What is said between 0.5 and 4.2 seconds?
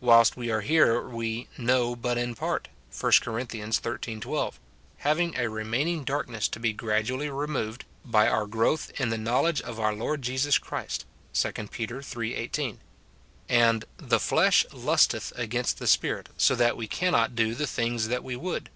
are here we "know but in part," 1 Cor. xiii.